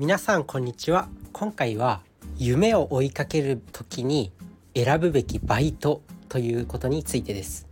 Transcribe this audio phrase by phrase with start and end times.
[0.00, 1.10] 皆さんこんにちは。
[1.30, 2.00] 今回は
[2.38, 4.32] 夢を追いかける時に
[4.74, 7.68] 選ぶべきバイトということについてです。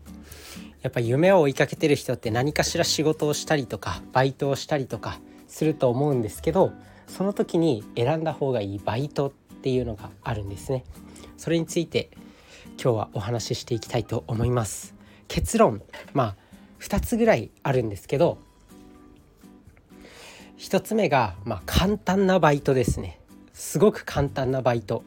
[0.82, 6.70] やっぱ夢を追いかけてる人って何かしら仕事をしたりとかバイトをしたりとかすると思うんですけど
[7.06, 9.32] その時に選んだ方がいいバイトっ
[9.62, 10.84] ていうのがあるんですね。
[11.38, 12.10] それについて
[12.72, 14.94] 今日はお話ししていきたいと思います。
[15.28, 15.80] 結論。
[16.12, 16.36] まあ
[16.80, 18.36] 2つぐらいあるんですけど
[20.58, 23.20] 1つ目が、まあ、簡単なバイトですね。
[23.52, 25.04] すごく簡単なバイト。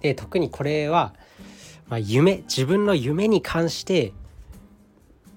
[0.00, 1.14] で特にこれは、
[1.88, 4.12] まあ、夢自分の夢に関して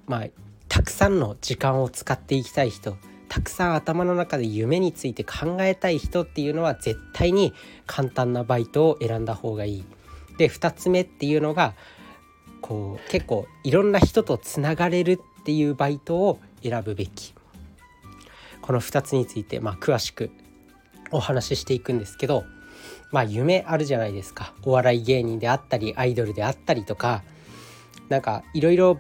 [0.08, 0.28] まあ
[0.70, 2.98] たくさんの時間を使っていきたい人
[3.28, 7.54] たくさん頭の中で夢について考えたい人っていうのは絶対に
[7.86, 9.86] 簡単なバイトを選んだ方がいい。
[10.38, 11.76] で2つ目っていうのが
[12.62, 17.34] こう結構いろんな人とつながれるっていうバイトを選ぶべき。
[18.64, 20.32] この2つについて、まあ、詳しく
[21.12, 22.46] お話ししていくんですけど、
[23.12, 24.54] まあ、夢あるじゃないですか。
[24.64, 27.24] お笑い芸人であったりアイドルであったりとか
[28.10, 28.98] なんかいろいろ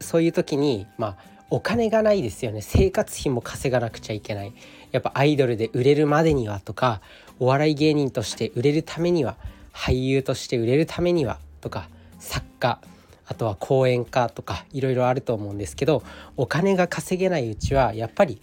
[0.00, 1.16] そういう時に、まあ、
[1.50, 2.62] お金がないですよね。
[2.62, 4.54] 生活費も稼がなくちゃいけない。
[4.92, 7.00] やっぱアイドルで売れるまでにはとか
[7.40, 9.36] お笑い芸人として売れるためには
[9.72, 11.88] 俳優として売れるためにはとか
[12.20, 12.78] 作家
[13.26, 16.02] あとは講演家とかいろいろあると思うんですけど
[16.36, 18.40] お金が稼げないうちはやっぱり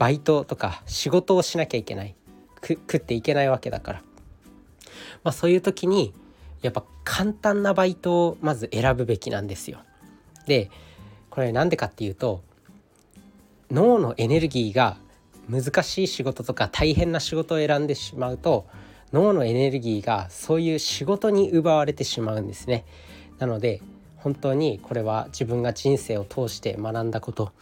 [0.00, 2.16] バイトとか仕事をしなきゃいけない
[2.62, 4.02] 食っていけないわけだから、
[5.22, 6.14] まあ、そういう時に
[6.62, 9.80] やっぱ簡単なバイトをまず選ぶべきなんですよ。
[10.46, 10.70] で
[11.28, 12.42] これなんでかっていうと
[13.70, 14.96] 脳のエネルギーが
[15.50, 18.66] 難しい仕事とか大変な仕事を選んでしまうと
[19.12, 22.86] 脳のエネルギーがそういう仕事に奪われてしまうんですね。
[23.38, 23.82] なので
[24.16, 27.52] 本当にこれは自分が人生を通して学んだこと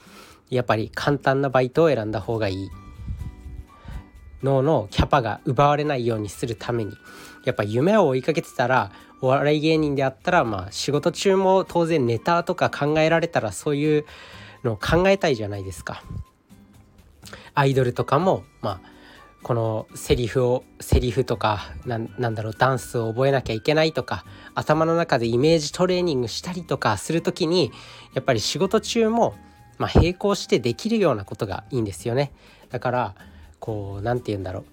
[0.50, 2.70] やっぱり簡単なバイトを選んだ方がいい
[4.42, 6.92] 脳のキャパが奪われないようにするために
[7.44, 14.04] やっぱ夢を追いかけてたらお笑い芸人であったらまあ仕事中も当然ネタとか考えられたらそういう
[14.64, 16.02] のを考えたいじゃないですか。
[17.54, 18.98] アイドルとかもまあ
[19.42, 27.72] このセリフをセリフとかなんだろうダンスを覚えなきゃいけないとか頭の中でイメージトレーニングしたりとかする時に
[28.14, 29.34] やっぱり仕事中も
[29.78, 32.32] まあ、並行してできるようなことがいいんですよね。
[32.70, 33.14] だから
[33.60, 34.64] こう何て言うんだろう。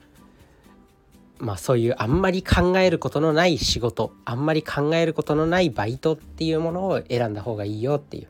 [1.37, 8.27] まあそういうあんまり考えることのない仕事あんまり考えることのないバイトっていうものを選んだ方がいいよっていう。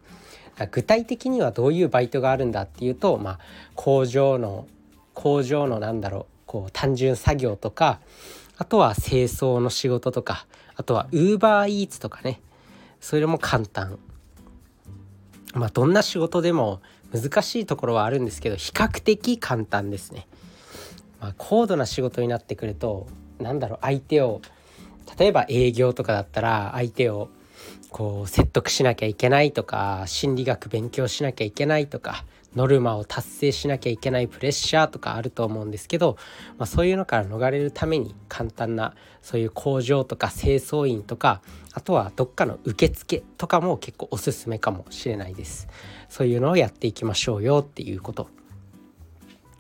[0.72, 3.40] 具体的にはどういうバイトがあるんだっていうと、まあ、
[3.76, 4.68] 工場の
[5.14, 8.00] 工場のなんだろうこう単純作業とか
[8.58, 12.42] あとは清掃の仕事とかあとはウーバーイーツとかね。
[13.00, 14.00] それも簡単。
[15.56, 16.82] まあどんな仕事でも
[17.14, 20.28] 難しいところはあるんですけど比較的簡単ですね。
[21.20, 23.08] まあ、高度な仕事になってくると
[23.40, 24.42] 何だろう相手を
[25.18, 27.30] 例えば営業とかだったら相手を
[27.90, 36.18] こう説得しなきゃいけないとか心理学勉強しなきゃいけないとかノルマを達成しなきゃいけないプレッシャーとかあると思うんですけど、
[36.58, 41.42] まあ、そういうのから逃れるために簡単なそういう工場とか清掃員とか
[41.74, 45.68] あとはどっかの受付とかも結構おすすめかもしれないです。
[46.10, 48.30] そういうのをやっていきましょうよっていうこと。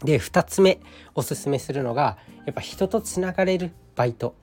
[0.04, 0.80] で2つ目
[1.16, 4.36] おすすめするのがやっぱ人とつながれるバイト。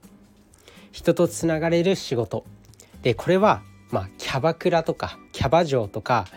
[0.91, 2.45] 人とつながれる仕事。
[3.01, 6.27] でこれはまあキャバクラとかキャバ嬢とか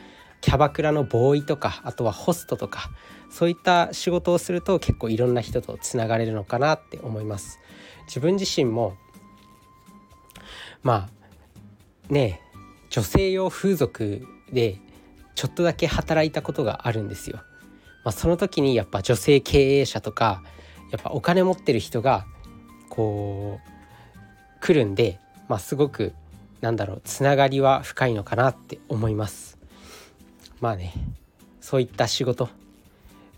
[0.47, 2.91] キャバクラのボーイとかあとはホストとか
[3.31, 7.59] そういった仕事をすると結構いろんな人とつながれるのかなって思います。
[8.07, 8.97] 自分自身も
[10.85, 11.09] ま
[12.09, 12.41] あね
[12.91, 14.79] 女性用風俗で
[15.35, 17.39] ちょっとだけ働いたことがあるんですよ、
[18.05, 20.45] まあ、その時にやっぱ女性経営者とか
[20.93, 22.25] やっぱお金持ってる人が
[22.89, 25.19] こう来るんで、
[25.49, 26.15] まあ、すごく
[26.61, 29.56] なんだろうつながりは深いのかなって思います。
[30.61, 30.93] まあね
[31.61, 32.47] そういった仕事、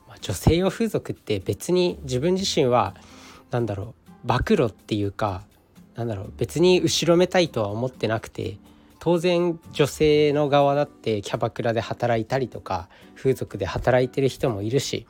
[0.07, 2.95] まあ、女性用風俗って別に自分自身は
[3.51, 3.95] 何だろ
[4.25, 5.43] う暴露っていうか
[5.95, 8.57] なんだろう別に後ろめたいとは思ってなくて
[9.01, 15.07] 当然女性の側だってキャバクラで働いたりとか風俗で働いてる人もいるし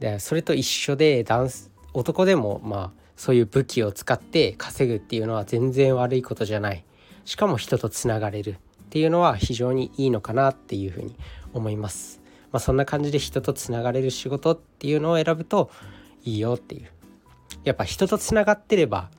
[0.00, 6.84] でそれと一緒でダンス男でもまあそういう武器を使って稼ぐっていうのは全然悪いことじゃない。
[7.24, 8.56] しかも人とつながれる。
[8.94, 11.16] っていうのは非常にいいのかなっていうふうに
[11.52, 12.22] 思います。
[12.52, 15.68] まあ、そんな感じで人とつながれる仕事っていうのを選ぶと
[16.22, 16.88] いいよっていう
[17.64, 19.10] やっぱ人とつながってれば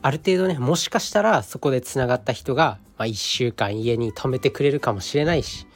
[0.00, 5.66] ある程度ねもしかしたらそこでつながった人が、まあ、1週間家に泊めてくれるかもしれないし、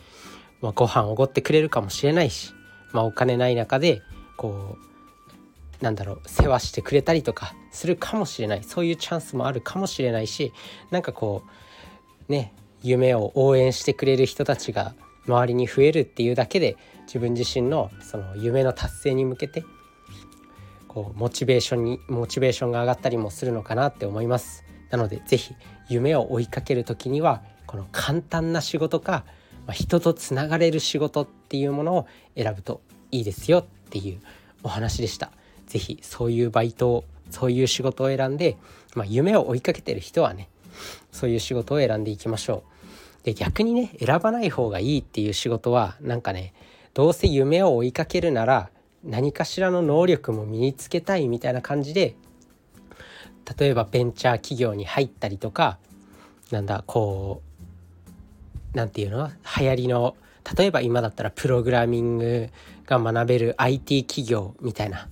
[0.62, 2.54] まあ、ご飯おごってくれるかもしれないし、
[2.94, 4.00] まあ、お金ない中で、
[4.38, 10.54] こうなんだろう世話してくれたりとかするかもしれないそういうチャンスもあるかもしれないし
[10.90, 11.50] なんかこう
[12.28, 14.94] ね夢を応援してくれる人たちが
[15.26, 16.76] 周りに増えるっていうだけで
[17.06, 19.64] 自分自身のその夢の達成に向けて
[20.88, 24.64] こうモチベーションにモチベーションが上がったりもするのかなって思います。
[24.90, 25.54] なので是非
[25.88, 29.24] 夢を追いかける時にはこの簡単な仕事か、
[29.66, 32.06] まあ、人とつながれる仕事っていうものを
[32.36, 32.80] 選ぶと
[33.10, 34.20] いいですよっていう
[34.62, 35.32] お話でした。
[35.66, 38.56] 是非そういうバイトをそういう仕事を選んで、
[38.94, 40.48] まあ、夢を追いかけてる人はね
[41.12, 42.64] そういう仕事を選んでいきましょ
[43.22, 43.24] う。
[43.24, 46.52] で逆にね選ばない方がいいっていう仕事はなんかね
[46.92, 48.70] どうせ夢を追いかけるなら
[49.02, 52.16] 何かしらの能力も身につけたいみたいな感じで
[53.58, 55.78] 例えばベンチャー企業に入ったりとか
[56.50, 57.42] なんだこ
[58.72, 59.30] う何て言うの？
[59.58, 60.16] 流行りの
[60.56, 62.50] 例えば今だったらプログラミング
[62.86, 65.08] が学べる IT 企業みたいな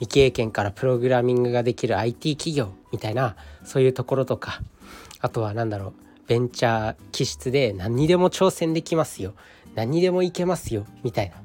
[0.00, 4.60] 未経験からプログラミングができる IT 企業みたいなそういうところとか
[5.24, 5.94] あとは何だろう
[6.26, 9.32] ベンチャー気質で何にでも挑戦できますよ。
[9.74, 10.84] 何にでもいけますよ。
[11.02, 11.36] みたいな。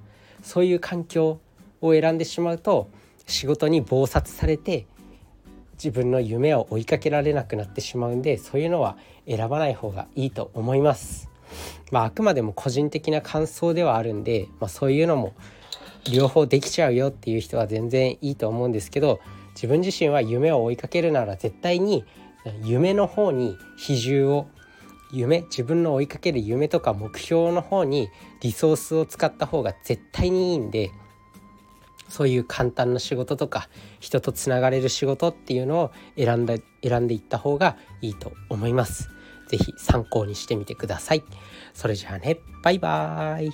[0.44, 1.40] そういう環境
[1.80, 2.90] を選んでしまうと
[3.26, 4.86] 仕事に忙殺されて
[5.76, 11.30] 自分の夢を追いかけられなくなってしまうんでそういうのは選ばない方がいいと思います。
[11.90, 15.34] まあ、あくまでも個人的な感想ではあるんで、まあ、そういうのも
[16.12, 19.22] 両方できちゃうよっていう人は全然いいと思うんですけど
[19.54, 22.04] 自分自身は夢を追いかけるなら絶対に
[22.64, 24.48] 夢の方に比重を
[25.12, 28.10] 夢自分の追いかける夢とか目標の方に
[28.42, 30.92] リソースを使った方が絶対にいいんで
[32.08, 33.70] そういう簡単な仕事とか
[34.00, 39.10] 人とつながれる仕事っていうのを選んだ選んでいった方がいいと思います。
[39.48, 41.24] 是非参考にしてみてください。
[41.74, 43.52] それじゃあねバイバーイ